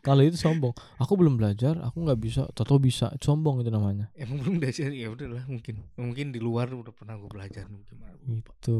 Kalau 0.01 0.25
itu 0.25 0.35
sombong. 0.35 0.73
Aku 0.97 1.15
belum 1.15 1.37
belajar 1.37 1.77
aku 1.81 2.03
nggak 2.03 2.19
bisa 2.19 2.43
toto 2.53 2.81
bisa. 2.81 3.13
Sombong 3.21 3.61
itu 3.61 3.69
namanya. 3.69 4.09
Emang 4.15 4.41
belum 4.41 4.59
belajar? 4.59 4.89
Ya 4.91 5.09
udahlah 5.09 5.45
mungkin 5.45 5.85
mungkin 5.95 6.33
di 6.33 6.41
luar 6.41 6.73
udah 6.73 6.91
pernah 6.91 7.15
gue 7.15 7.29
belajar 7.29 7.69
mungkin 7.69 8.01
itu 8.27 8.79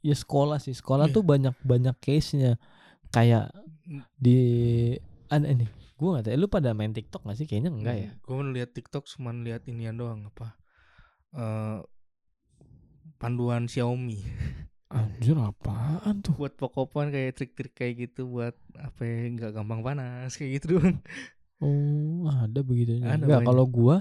ya 0.00 0.14
sekolah 0.14 0.60
sih. 0.60 0.72
Sekolah 0.72 1.08
Iya. 1.08 1.14
tuh 1.14 1.22
banyak 1.24 1.54
banyak 1.62 1.96
case 1.98 2.36
nya 2.36 2.52
kayak 3.08 3.50
Hmm. 3.86 4.02
di 4.18 4.38
ada 5.26 5.46
ini. 5.46 5.64
Gue 5.96 6.12
nggak 6.12 6.28
tahu 6.28 6.36
lu 6.36 6.46
pada 6.46 6.70
main 6.70 6.92
tiktok 6.92 7.24
gak 7.24 7.38
sih? 7.38 7.48
Kayaknya 7.48 7.70
enggak 7.72 7.96
ya? 7.96 8.10
gue 8.20 8.36
lihat 8.52 8.70
TikTok 8.74 9.08
cuma 9.08 9.32
lihat 9.32 9.64
inian 9.64 9.96
doang 9.96 10.28
apa 10.28 10.52
eh 11.34 11.78
panduan 13.16 13.66
Xiaomi 13.66 14.20
Anjir 14.86 15.34
apaan 15.42 16.22
tuh? 16.22 16.38
buat 16.38 16.54
pokopan 16.54 17.10
kayak 17.10 17.34
trik-trik 17.34 17.74
kayak 17.74 17.94
gitu 18.06 18.30
buat 18.30 18.54
apa 18.78 19.00
ya 19.02 19.26
nggak 19.34 19.50
gampang 19.56 19.80
panas 19.82 20.38
kayak 20.38 20.62
gitu 20.62 20.78
doang 20.78 21.02
Oh, 21.56 22.28
ada 22.28 22.60
begitunya. 22.60 23.16
Ada 23.16 23.24
Enggak, 23.24 23.40
kalau 23.48 23.64
gua 23.64 23.96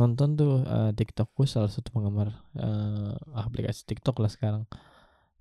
nonton 0.00 0.32
tuh 0.32 0.64
eh, 0.64 0.92
TikTok 0.96 1.28
gua 1.36 1.44
salah 1.44 1.68
satu 1.68 1.92
penggemar 1.92 2.32
eh, 2.56 3.12
aplikasi 3.36 3.84
TikTok 3.84 4.16
lah 4.24 4.32
sekarang. 4.32 4.64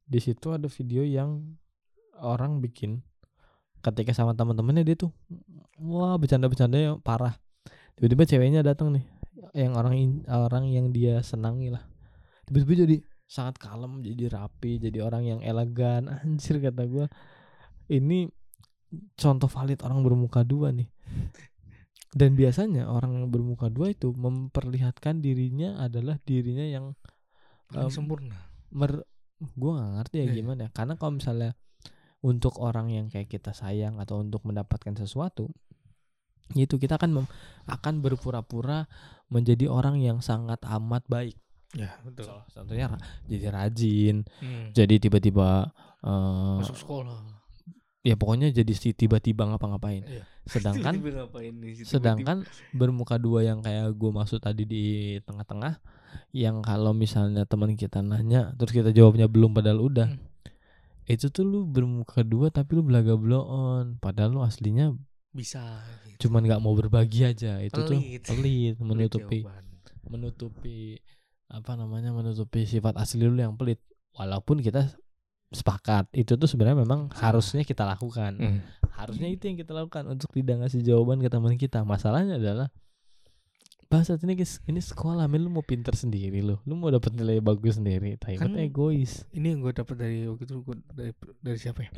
Di 0.03 0.19
situ 0.19 0.51
ada 0.51 0.67
video 0.67 1.07
yang 1.07 1.55
orang 2.19 2.59
bikin 2.59 2.99
ketika 3.79 4.11
sama 4.11 4.35
teman-temannya 4.35 4.83
dia 4.83 4.99
tuh 4.99 5.15
wah 5.79 6.19
bercanda-bercanda 6.19 6.75
yang 6.75 6.95
parah. 6.99 7.39
Tiba-tiba 7.95 8.27
ceweknya 8.27 8.59
datang 8.59 8.91
nih, 8.91 9.07
yang 9.55 9.73
orang 9.79 10.27
orang 10.27 10.67
yang 10.67 10.91
dia 10.91 11.23
senangi 11.23 11.71
lah. 11.71 11.81
Tiba-tiba 12.45 12.85
jadi 12.85 12.95
sangat 13.25 13.57
kalem, 13.57 14.03
jadi 14.03 14.35
rapi, 14.35 14.77
jadi 14.77 14.99
orang 15.01 15.23
yang 15.23 15.39
elegan. 15.41 16.11
Anjir 16.21 16.59
kata 16.59 16.83
gua. 16.85 17.07
Ini 17.87 18.27
contoh 19.15 19.47
valid 19.47 19.79
orang 19.81 20.03
bermuka 20.03 20.43
dua 20.43 20.75
nih. 20.75 20.91
Dan 22.15 22.35
biasanya 22.35 22.87
orang 22.87 23.11
yang 23.23 23.27
bermuka 23.31 23.67
dua 23.67 23.91
itu 23.91 24.11
memperlihatkan 24.15 25.19
dirinya 25.19 25.79
adalah 25.83 26.15
dirinya 26.23 26.63
yang 26.63 26.95
Em, 27.73 27.89
sempurna 27.89 28.37
mer 28.69 29.01
gue 29.41 29.71
nggak 29.73 29.91
ngerti 29.99 30.15
ya 30.21 30.25
Iya. 30.29 30.35
gimana 30.37 30.63
karena 30.69 30.93
kalau 30.95 31.17
misalnya 31.17 31.57
untuk 32.21 32.61
orang 32.61 32.93
yang 32.93 33.07
kayak 33.09 33.29
kita 33.29 33.51
sayang 33.57 33.97
atau 33.97 34.21
untuk 34.21 34.45
mendapatkan 34.45 34.93
sesuatu 34.95 35.49
itu 36.53 36.75
kita 36.75 36.95
akan 36.95 37.09
mem- 37.15 37.31
akan 37.65 37.93
berpura-pura 37.99 38.85
menjadi 39.27 39.65
orang 39.65 39.97
yang 39.97 40.21
sangat 40.21 40.61
amat 40.61 41.01
baik 41.05 41.33
ya 41.71 41.97
betul 42.01 42.29
Salah 42.29 42.45
satunya 42.47 42.85
ra- 42.87 43.01
jadi 43.25 43.49
rajin 43.49 44.15
Hmm. 44.37 44.69
jadi 44.71 44.95
tiba-tiba 44.99 45.73
eh, 45.99 46.55
masuk 46.61 46.77
sekolah 46.77 47.19
ya 47.99 48.13
pokoknya 48.13 48.53
jadi 48.53 48.69
si 48.71 48.93
tiba-tiba 48.93 49.43
ngapa-ngapain 49.45 50.05
Iya. 50.05 50.23
sedangkan 50.45 50.93
Tiba-tiba 51.01 51.25
ngapain 51.25 51.49
nih, 51.51 51.71
tiba-tiba- 51.73 51.89
Sedangkan 51.89 52.37
bermuka 52.71 53.17
dua 53.17 53.41
yang 53.41 53.59
kayak 53.59 53.89
gue 53.91 54.11
maksud 54.13 54.37
tadi 54.39 54.61
di 54.63 54.85
tengah-tengah, 55.19 55.81
yang 56.31 56.61
kalau 56.61 56.93
misalnya 56.93 57.43
teman 57.43 57.73
kita 57.73 57.99
nanya, 57.99 58.53
terus 58.53 58.69
kita 58.71 58.93
jawabnya 58.93 59.25
belum 59.25 59.51
padahal 59.51 59.81
udah, 59.81 60.05
Hmm. 60.07 60.21
itu 61.07 61.27
tuh 61.27 61.41
lu 61.43 61.65
bermuka 61.65 62.21
dua 62.21 62.49
tapi 62.49 62.73
lu 62.73 62.83
belaga 62.83 63.13
bloon, 63.15 63.97
padahal 63.99 64.29
lu 64.31 64.41
aslinya 64.41 64.93
bisa 65.35 65.83
gitu. 66.07 66.31
cuman 66.31 66.47
nggak 66.47 66.61
mau 66.63 66.71
berbagi 66.71 67.27
aja, 67.27 67.59
itu 67.59 67.75
tuh 67.75 67.91
Pelit. 67.93 68.23
pelit, 68.23 68.73
Pelit 68.73 68.75
menutupi, 68.79 69.39
menutupi 70.05 70.77
apa 71.45 71.75
namanya, 71.75 72.09
menutupi 72.09 72.63
sifat 72.63 72.95
asli 72.95 73.21
lu 73.21 73.35
yang 73.35 73.53
pelit. 73.53 73.77
Walaupun 74.15 74.63
kita 74.63 74.95
sepakat 75.51 76.07
itu 76.11 76.33
tuh 76.33 76.47
sebenarnya 76.47 76.81
memang 76.81 77.11
harusnya 77.13 77.61
kita 77.61 77.85
lakukan 77.85 78.33
Hmm. 78.33 78.59
harusnya 78.91 79.27
itu 79.27 79.45
yang 79.45 79.55
kita 79.55 79.71
lakukan 79.71 80.03
untuk 80.09 80.31
tidak 80.31 80.63
ngasih 80.63 80.81
jawaban 80.81 81.19
ke 81.19 81.29
teman 81.29 81.55
kita 81.55 81.83
masalahnya 81.83 82.35
adalah 82.35 82.67
bahasa 83.85 84.17
ini 84.17 84.35
ini 84.41 84.81
sekolah 84.81 85.29
men 85.29 85.45
lu 85.45 85.53
mau 85.53 85.63
pinter 85.63 85.93
sendiri 85.93 86.41
lu 86.41 86.57
lu 86.65 86.73
mau 86.73 86.89
dapat 86.89 87.13
nilai 87.13 87.39
bagus 87.39 87.77
sendiri 87.77 88.17
tapi 88.17 88.35
Kan- 88.35 88.57
egois 88.57 89.23
ini 89.31 89.53
yang 89.53 89.61
gue 89.61 89.71
dapat 89.71 89.95
dari 89.95 90.25
waktu 90.25 90.43
itu 90.43 90.55
gua 90.59 90.75
dari 90.91 91.13
dari 91.39 91.59
siapa 91.61 91.85
ya 91.85 91.91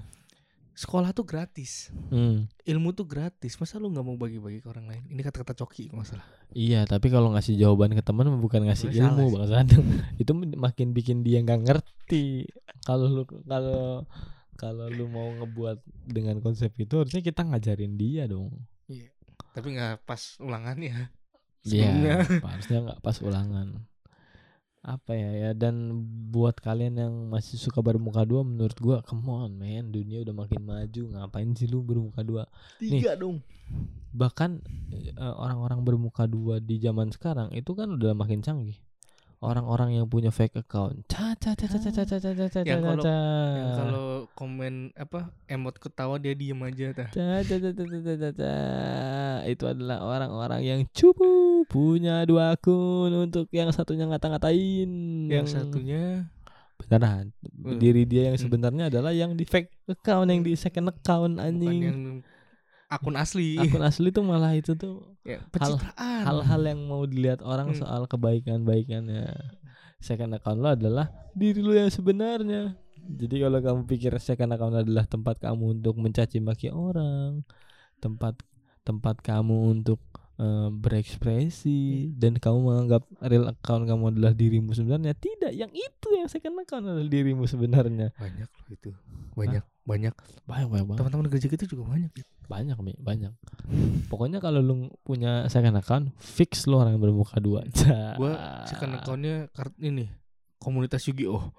sekolah 0.77 1.10
tuh 1.10 1.25
gratis. 1.25 1.89
Hmm. 2.13 2.46
ilmu 2.62 2.93
tuh 2.93 3.10
gratis. 3.10 3.57
Masa 3.57 3.81
lu 3.81 3.89
nggak 3.89 4.05
mau 4.05 4.13
bagi-bagi 4.13 4.62
ke 4.62 4.69
orang 4.69 4.86
lain? 4.86 5.03
Ini 5.10 5.22
kata-kata 5.25 5.57
coki 5.57 5.89
kalau 5.89 6.05
nggak 6.05 6.10
salah. 6.13 6.27
Iya 6.53 6.86
tapi 6.86 7.10
kalau 7.10 7.34
ngasih 7.34 7.57
jawaban 7.57 7.98
ke 7.98 8.03
teman 8.05 8.29
bukan 8.38 8.69
ngasih 8.69 8.93
Sebenarnya 8.93 9.10
ilmu 9.17 9.25
bang 9.34 9.67
itu 10.22 10.31
makin 10.53 10.88
bikin 10.93 11.25
dia 11.25 11.41
nggak 11.41 11.65
ngerti. 11.65 12.46
Kalau 12.86 13.10
lu 13.10 13.24
kalau 13.50 14.05
kalau 14.53 14.86
lu 14.93 15.10
mau 15.10 15.34
ngebuat 15.34 15.81
dengan 16.05 16.38
konsep 16.46 16.69
itu 16.77 17.01
harusnya 17.01 17.25
kita 17.25 17.41
ngajarin 17.41 17.98
dia 17.98 18.29
dong. 18.29 18.53
Tapi 19.57 19.67
nggak 19.74 20.05
pas 20.05 20.38
ulangannya 20.38 21.10
Iya, 21.67 21.89
sebelumnya. 21.91 22.15
harusnya 22.46 22.77
nggak 22.86 23.00
pas 23.01 23.17
ulangan. 23.25 23.67
Apa 24.88 25.12
ya 25.12 25.29
ya 25.36 25.50
dan 25.51 25.91
buat 26.32 26.56
kalian 26.58 26.96
yang 26.96 27.13
masih 27.27 27.60
suka 27.60 27.84
bermuka 27.84 28.24
dua 28.24 28.39
menurut 28.39 28.79
gua 28.79 29.03
come 29.03 29.27
on 29.27 29.51
man 29.51 29.91
dunia 29.91 30.24
udah 30.24 30.32
makin 30.34 30.63
maju 30.63 31.03
ngapain 31.12 31.51
sih 31.53 31.67
lu 31.67 31.84
bermuka 31.84 32.24
dua 32.24 32.48
tiga 32.79 33.13
dong 33.13 33.44
bahkan 34.15 34.63
eh, 34.89 35.12
orang-orang 35.20 35.84
bermuka 35.84 36.24
dua 36.24 36.63
di 36.63 36.79
zaman 36.79 37.12
sekarang 37.12 37.51
itu 37.51 37.75
kan 37.75 37.91
udah 37.91 38.15
makin 38.15 38.39
canggih 38.39 38.79
orang-orang 39.38 39.94
yang 39.94 40.08
punya 40.08 40.32
fake 40.32 40.56
account 40.58 41.03
ca 41.06 41.36
ca 41.36 41.51
ca 41.51 41.67
ca 41.67 41.77
ca 41.77 41.91
ca 41.91 42.03
ca 42.08 42.17
ca 42.17 42.32
ca 42.34 42.48
ca 42.48 42.60
Yang 42.63 42.79
ca 42.79 42.88
kalau- 42.88 43.03
yang 43.53 43.72
kalau 43.75 44.08
komen 44.34 44.74
apa 44.96 45.20
emot 45.46 45.75
ketawa 45.77 46.15
dia 46.15 46.32
diem 46.32 46.58
aja 46.58 46.96
dah 46.96 47.10
Ca, 47.12 47.44
ca, 47.44 47.56
ca, 47.60 47.70
ca, 47.70 47.84
ca, 47.84 48.00
ca, 48.00 48.13
ca, 48.15 48.29
ca. 48.34 48.53
itu 49.46 49.63
adalah 49.67 50.00
orang-orang 50.01 50.62
yang 50.63 50.79
cupu 50.89 51.57
punya 51.67 52.24
dua 52.24 52.53
akun 52.53 53.12
untuk 53.12 53.47
yang 53.51 53.69
satunya 53.69 54.07
ngata-ngatain. 54.07 54.89
Yang 55.27 55.47
satunya? 55.51 56.31
Beneran 56.77 57.33
Hmm. 57.57 57.77
diri 57.77 58.05
dia 58.05 58.29
yang 58.29 58.38
Hmm. 58.38 58.43
sebenarnya 58.43 58.83
adalah 58.88 59.09
yang 59.09 59.33
di 59.33 59.43
fake 59.43 59.89
account 59.89 60.29
yang 60.29 60.41
di 60.41 60.53
second 60.53 60.88
account 60.88 61.36
bukan 61.36 61.43
anjing. 61.43 61.79
yang 61.81 62.00
akun 62.88 63.17
asli. 63.17 63.57
Akun 63.57 63.81
asli 63.81 64.07
tuh 64.09 64.21
malah 64.21 64.53
itu 64.53 64.71
tuh 64.74 65.17
ya, 65.21 65.41
pencitraan. 65.50 66.24
hal-hal 66.24 66.62
yang 66.63 66.79
mau 66.86 67.03
dilihat 67.03 67.41
orang 67.41 67.74
Hmm. 67.74 67.79
soal 67.79 68.05
kebaikan-baikannya. 68.05 69.25
Second 69.97 70.38
account 70.38 70.62
lo 70.62 70.69
adalah 70.69 71.09
diri 71.33 71.59
lo 71.59 71.74
yang 71.74 71.89
sebenarnya. 71.89 72.77
Jadi 73.00 73.36
kalau 73.39 73.57
kamu 73.57 73.81
pikir 73.86 74.13
second 74.17 74.51
account 74.51 74.77
adalah 74.77 75.03
tempat 75.03 75.39
kamu 75.39 75.81
untuk 75.81 75.97
mencaci 75.97 76.38
maki 76.38 76.69
orang 76.69 77.41
tempat 77.97 78.38
tempat 78.83 79.17
kamu 79.17 79.74
untuk 79.74 79.97
eh, 80.38 80.70
berekspresi 80.72 82.13
dan 82.15 82.38
kamu 82.38 82.58
menganggap 82.63 83.03
real 83.25 83.50
account 83.51 83.86
kamu 83.86 84.15
adalah 84.15 84.34
dirimu 84.34 84.72
sebenarnya. 84.74 85.13
Tidak 85.17 85.51
yang 85.53 85.70
itu 85.74 86.08
yang 86.13 86.29
second 86.29 86.58
account 86.62 86.88
adalah 86.88 87.10
dirimu 87.10 87.44
sebenarnya. 87.46 88.13
Banyak 88.15 88.50
loh 88.50 88.70
itu. 88.70 88.89
Banyak 89.38 89.63
banyak. 89.88 90.13
Banyak 90.48 90.67
banyak 90.67 90.86
banget 90.88 91.00
teman-teman 91.03 91.27
kerja 91.32 91.48
kita 91.48 91.63
juga 91.67 91.84
banyak 91.88 92.12
gitu. 92.15 92.29
banyak 92.48 92.79
mi 92.79 92.96
banyak. 92.96 93.36
Pokoknya 94.08 94.39
kalau 94.39 94.63
lu 94.63 94.88
punya 95.03 95.51
second 95.51 95.75
account 95.75 96.15
fix 96.15 96.63
lu 96.63 96.79
orang 96.79 96.96
yang 96.96 97.03
bermuka 97.03 97.44
dua. 97.44 97.67
Gua 98.20 98.63
second 98.63 98.96
accountnya 98.96 99.51
kart 99.51 99.75
ini 99.84 100.08
komunitas 100.63 101.03
Yu-Gi-Oh 101.12 101.51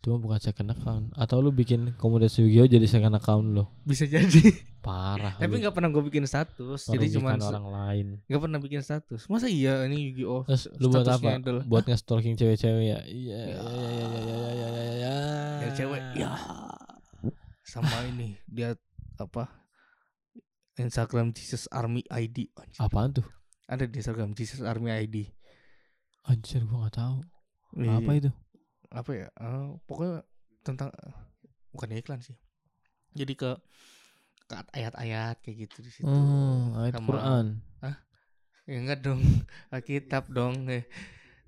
cuma 0.00 0.16
bukan 0.16 0.38
second 0.38 0.70
account. 0.70 1.04
Atau 1.12 1.38
lu 1.38 1.50
bikin 1.50 1.92
komunitas 1.94 2.36
Yu-Gi-Oh 2.36 2.66
jadi 2.66 2.86
second 2.86 3.12
account 3.12 3.52
lu? 3.52 3.64
Bisa 3.82 4.04
jadi. 4.04 4.40
Parah 4.80 5.36
tapi 5.36 5.60
nggak 5.60 5.76
pernah 5.76 5.88
gue 5.88 6.00
bikin 6.02 6.24
status 6.24 6.88
jadi 6.88 7.04
cuma 7.12 7.36
orang 7.36 7.68
lain. 7.68 8.06
nggak 8.24 8.40
pernah 8.40 8.56
bikin 8.58 8.80
status. 8.80 9.28
Masa 9.28 9.44
iya 9.44 9.84
ini 9.84 10.08
Yu-Gi-Oh? 10.08 10.48
Terus 10.48 10.72
lu 10.74 10.88
buat 10.88 11.04
apa? 11.04 11.28
adalah- 11.36 11.64
buat 11.64 11.84
nge-stalking 11.84 12.32
cewek-cewek 12.34 12.84
ya? 12.86 12.98
Iya 13.04 13.40
Ya. 13.46 13.60
iya 13.60 13.88
iya 13.92 14.06
iya 14.08 14.08
iya 14.08 14.36
iya 14.40 14.48
iya 14.48 14.68
iya 14.70 14.92
iya. 14.96 15.14
Ya, 15.60 15.68
cewek, 15.70 16.02
ya. 16.16 16.32
sama 17.62 17.92
ini 18.08 18.40
dia 18.46 18.72
apa? 19.16 19.52
Instagram 20.74 21.30
Jesus 21.30 21.68
Army 21.68 22.00
ID 22.08 22.48
Anjir. 22.56 22.80
apaan 22.80 23.12
tuh? 23.12 23.26
Ada 23.68 23.84
di 23.84 24.00
Instagram 24.00 24.32
Jesus 24.32 24.60
Army 24.60 24.90
ID 24.90 25.28
anjir 26.22 26.64
gua 26.64 26.84
nggak 26.84 26.96
tahu. 26.96 27.16
Iya. 27.76 27.96
apa 27.96 28.10
itu 28.14 28.30
apa 28.90 29.10
ya 29.14 29.28
eh, 29.30 29.68
pokoknya 29.86 30.26
tentang 30.66 30.90
bukan 31.70 31.94
iklan 31.94 32.20
sih. 32.20 32.34
Jadi 33.14 33.32
ke 33.34 33.50
ke 34.50 34.54
ayat-ayat 34.74 35.38
kayak 35.42 35.56
gitu 35.70 35.78
di 35.86 35.90
situ. 35.90 36.10
Oh 36.10 36.74
ayat 36.82 36.98
Sama- 36.98 37.08
Quran. 37.08 37.46
Ya 38.70 38.76
enggak 38.78 39.02
dong 39.02 39.22
Alkitab 39.74 40.30
dong. 40.30 40.66
Eh. 40.70 40.86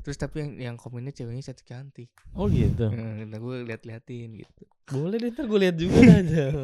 terus 0.03 0.19
tapi 0.19 0.43
yang 0.43 0.53
yang 0.59 0.77
komennya 0.79 1.15
ceweknya 1.15 1.47
cantik 1.47 1.67
cantik. 1.71 2.11
Oh 2.35 2.51
gitu? 2.51 2.91
Nah, 2.91 3.39
gue 3.39 3.57
liat-liatin 3.63 4.35
gitu. 4.35 4.63
Boleh 4.91 5.23
deh 5.23 5.31
ntar 5.31 5.47
gue 5.47 5.59
lihat 5.63 5.77
juga 5.79 5.99
aja. 6.03 6.45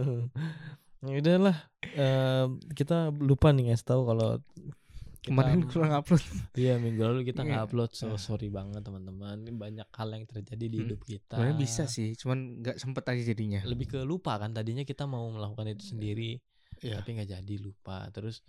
Ya 0.98 1.14
udahlah 1.22 1.54
em, 1.94 2.58
kita 2.74 3.14
lupa 3.14 3.54
nih 3.54 3.70
ngasih 3.70 3.86
tahu 3.86 4.02
kalau 4.10 4.42
kita- 5.18 5.28
kemarin 5.28 5.60
kurang 5.64 5.92
upload. 5.92 6.22
Iya 6.54 6.74
minggu 6.76 7.02
lalu 7.02 7.20
kita 7.24 7.42
nggak 7.42 7.60
Iya. 7.60 7.66
upload 7.66 7.90
so 7.92 8.08
Ah. 8.08 8.16
sorry 8.16 8.48
banget 8.48 8.80
teman-teman. 8.80 9.42
Ini 9.42 9.52
banyak 9.52 9.88
hal 9.88 10.08
yang 10.10 10.24
terjadi 10.24 10.64
di 10.64 10.74
Hmm. 10.74 10.84
hidup 10.84 11.00
kita. 11.02 11.34
Sebenarnya 11.34 11.58
bisa 11.58 11.82
sih 11.84 12.14
cuman 12.14 12.38
nggak 12.60 12.76
sempet 12.76 13.04
aja 13.04 13.22
jadinya. 13.24 13.60
Lebih 13.62 13.86
ke 13.88 13.98
lupa 14.02 14.36
kan 14.36 14.50
tadinya 14.50 14.82
kita 14.82 15.04
mau 15.04 15.26
melakukan 15.28 15.68
itu 15.68 15.84
sendiri 15.88 16.38
Iya. 16.78 16.98
tapi 16.98 17.08
nggak 17.14 17.30
jadi 17.32 17.54
lupa. 17.56 18.06
Terus 18.08 18.40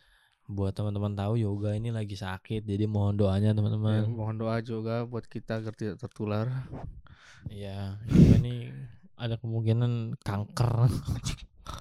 buat 0.46 0.72
teman-teman 0.72 1.14
tahu 1.14 1.38
yoga 1.38 1.74
ini 1.74 1.90
lagi 1.90 2.14
sakit 2.14 2.64
jadi 2.64 2.86
mohon 2.86 3.14
doanya 3.14 3.52
Ya, 3.52 3.56
teman-teman 3.56 4.10
mohon 4.10 4.34
doa 4.36 4.58
juga 4.60 5.06
buat 5.06 5.24
kita 5.24 5.60
agar 5.60 5.74
tidak 5.74 5.98
tertular. 6.00 6.70
Iya 7.48 7.98
yoga 8.04 8.36
ini 8.38 8.70
ada 9.16 9.36
kemungkinan 9.36 10.18
kanker. 10.20 10.90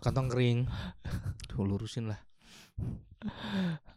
Kantong 0.01 0.29
kering. 0.29 0.59
Tuh 1.47 1.65
lurusin 1.65 2.09
lah 2.09 2.21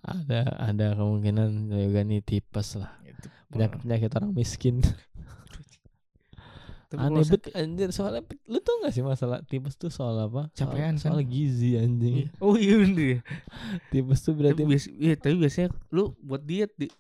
ada 0.02 0.42
ada 0.58 0.86
kemungkinan 0.94 1.50
yoga 1.70 2.02
ini 2.02 2.20
tipes 2.20 2.76
lah 2.76 2.90
Itu, 3.02 3.28
penyakit 3.50 3.78
penyakit 3.82 4.12
orang 4.18 4.32
miskin 4.34 4.82
Tapi 6.92 7.08
Aneh 7.08 7.24
bet 7.24 7.44
anjir 7.56 7.90
soalnya 7.96 8.20
lu 8.52 8.60
tau 8.60 8.84
gak 8.84 8.92
sih 8.92 9.00
masalah 9.00 9.40
tipes 9.48 9.80
tuh 9.80 9.88
soal 9.88 10.28
apa? 10.28 10.52
Soal- 10.52 10.76
Capean, 10.76 11.00
kan? 11.00 11.16
soal, 11.16 11.24
gizi 11.24 11.72
sakit- 11.72 11.84
anjing. 11.88 12.16
Iya. 12.20 12.28
Oh 12.44 12.56
iya 12.60 12.76
bener 12.76 13.00
ya. 13.00 13.20
Tipes 13.88 14.20
tuh 14.20 14.34
berarti 14.36 14.60
Tapi, 14.60 14.72
bias- 14.76 14.92
iya, 15.00 15.16
tapi 15.16 15.36
biasanya 15.40 15.70
lu 15.88 16.12
buat 16.20 16.44
diet 16.44 16.76
di, 16.76 16.92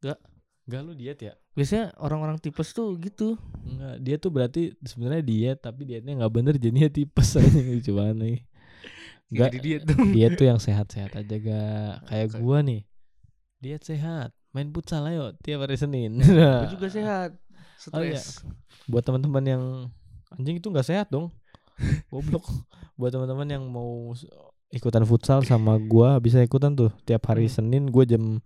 enggak 0.00 0.80
lu 0.80 0.92
diet 0.96 1.20
ya? 1.20 1.34
biasanya 1.52 1.92
orang-orang 2.00 2.40
tipes 2.40 2.72
tuh 2.72 2.96
gitu. 2.96 3.36
Enggak, 3.60 3.94
dia 4.00 4.16
tuh 4.16 4.30
berarti 4.32 4.72
sebenarnya 4.80 5.20
diet 5.20 5.58
tapi 5.60 5.84
dietnya 5.84 6.16
nggak 6.16 6.32
bener 6.32 6.54
jadinya 6.56 6.88
tipes 6.88 7.28
aja 7.36 7.44
lucu 7.60 7.92
banget 7.92 8.16
nih. 8.16 8.36
Enggak, 9.30 9.48
Jadi 9.54 9.58
diet 9.62 9.82
dong. 9.86 10.10
diet 10.14 10.32
tuh 10.34 10.46
yang 10.46 10.58
sehat-sehat 10.58 11.10
aja 11.14 11.34
gak 11.38 11.92
kayak 12.06 12.28
gua 12.36 12.58
nih. 12.60 12.82
Diet 13.60 13.82
sehat, 13.82 14.34
main 14.50 14.68
futsal 14.68 15.06
ayo 15.06 15.30
tiap 15.38 15.62
hari 15.62 15.76
Senin. 15.76 16.18
Gue 16.18 16.70
juga 16.72 16.88
sehat. 16.98 17.38
Oh, 17.94 18.02
iya. 18.02 18.18
Stres. 18.18 18.42
Buat 18.84 19.06
teman-teman 19.06 19.44
yang 19.46 19.62
anjing 20.30 20.58
itu 20.58 20.66
nggak 20.66 20.84
sehat 20.84 21.06
dong. 21.08 21.30
Goblok. 22.12 22.44
Buat 22.98 23.14
teman-teman 23.14 23.48
yang 23.48 23.64
mau 23.64 24.12
ikutan 24.70 25.02
futsal 25.02 25.42
sama 25.42 25.78
gua 25.78 26.18
bisa 26.18 26.38
ikutan 26.38 26.74
tuh 26.74 26.90
tiap 27.02 27.24
hari 27.26 27.46
Hmm. 27.46 27.54
Senin 27.54 27.84
gua 27.88 28.04
jam 28.04 28.38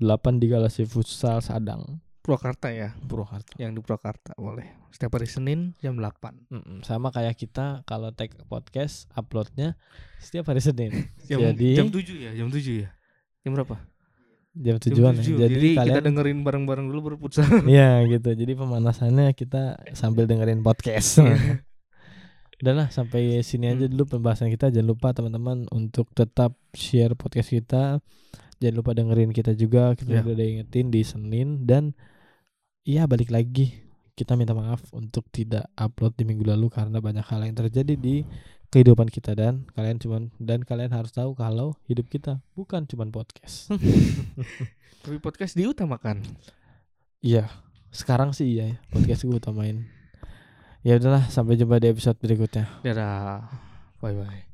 8 0.00 0.40
di 0.40 0.48
Galaxy 0.48 0.88
Futsal 0.88 1.44
Sadang, 1.44 2.00
Purwakarta 2.20 2.68
ya. 2.68 2.92
Purwakarta. 3.00 3.56
Yang 3.56 3.70
di 3.72 3.80
Purwakarta 3.80 4.30
boleh. 4.36 4.68
Setiap 4.92 5.16
hari 5.16 5.24
Senin 5.24 5.72
jam 5.78 5.96
8. 5.96 6.52
Mm-mm, 6.52 6.84
sama 6.84 7.08
kayak 7.08 7.32
kita 7.34 7.80
kalau 7.84 8.12
tag 8.12 8.36
podcast 8.44 9.08
uploadnya 9.12 9.78
setiap 10.18 10.48
hari 10.48 10.60
Senin 10.60 10.92
Jam, 11.28 11.40
Jadi- 11.40 11.76
jam 11.80 11.88
7 11.88 11.96
ya, 12.20 12.32
jam 12.36 12.48
7 12.48 12.84
ya. 12.84 12.90
Jam 13.40 13.52
berapa? 13.56 13.76
jam 14.50 14.76
Jam 14.76 14.82
tujuan 14.82 15.14
ya. 15.14 15.22
7. 15.22 15.24
Jadi, 15.24 15.38
Jadi, 15.38 15.68
kita 15.70 15.80
kalian 15.80 16.04
dengerin 16.04 16.38
bareng-bareng 16.42 16.86
dulu 16.90 17.00
baru 17.00 17.16
futsal. 17.16 17.46
Iya 17.70 18.02
gitu. 18.04 18.34
Jadi 18.34 18.52
pemanasannya 18.52 19.30
kita 19.32 19.62
sambil 19.94 20.26
dengerin 20.26 20.60
podcast. 20.60 21.22
Iya. 21.22 21.62
Udah 22.60 22.74
lah 22.76 22.88
sampai 22.92 23.40
sini 23.40 23.72
aja 23.72 23.88
Hmm. 23.88 23.92
dulu 23.96 24.18
pembahasan 24.18 24.52
kita. 24.52 24.68
Jangan 24.68 24.84
lupa 24.86 25.16
teman-teman 25.16 25.64
untuk 25.72 26.12
tetap 26.12 26.52
share 26.76 27.16
podcast 27.16 27.48
kita. 27.48 28.04
Jangan 28.60 28.76
lupa 28.76 28.92
dengerin 28.92 29.32
kita 29.32 29.52
juga. 29.52 29.92
Kita 29.92 30.10
Ya. 30.10 30.22
udah 30.22 30.46
ingetin 30.46 30.88
di 30.88 31.00
Senin 31.00 31.64
dan 31.64 31.96
iya 32.84 33.04
balik 33.04 33.28
lagi 33.28 33.80
kita 34.12 34.36
minta 34.36 34.52
maaf 34.52 34.84
untuk 34.92 35.24
tidak 35.28 35.64
upload 35.74 36.12
di 36.12 36.28
minggu 36.28 36.44
lalu 36.44 36.68
karena 36.68 37.00
banyak 37.00 37.24
hal 37.24 37.40
yang 37.40 37.56
terjadi 37.56 37.96
di 37.96 38.28
kehidupan 38.68 39.08
kita 39.08 39.32
dan 39.32 39.64
kalian 39.72 39.96
cuman 39.96 40.22
dan 40.36 40.60
kalian 40.60 40.92
harus 40.92 41.10
tahu 41.10 41.32
kalau 41.32 41.72
hidup 41.88 42.04
kita 42.06 42.44
bukan 42.52 42.84
cuman 42.84 43.08
podcast. 43.08 43.72
Tapi 45.02 45.16
podcast 45.18 45.56
diutamakan. 45.56 46.20
Iya, 47.18 47.48
sekarang 47.88 48.36
sih 48.36 48.52
iya 48.52 48.64
ya 48.66 48.76
podcast 48.88 49.24
gue 49.24 49.34
utamain. 49.34 49.88
Ya 50.80 50.96
udahlah, 50.96 51.28
sampai 51.28 51.56
jumpa 51.56 51.76
di 51.76 51.88
episode 51.88 52.16
berikutnya. 52.16 52.68
Dadah. 52.80 53.48
Bye 54.00 54.16
bye. 54.16 54.49